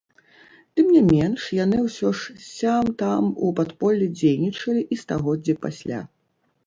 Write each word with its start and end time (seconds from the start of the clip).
Тым 0.79 0.87
не 0.95 1.01
менш 1.09 1.41
яны 1.57 1.77
ўсё 1.89 2.09
ж 2.19 2.33
сям-там 2.45 3.23
у 3.45 3.53
падполлі 3.59 4.07
дзейнічалі 4.17 4.81
і 4.97 4.99
стагоддзі 5.03 5.57
пасля. 5.67 6.01